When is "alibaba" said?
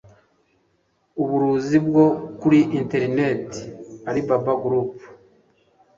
4.09-4.53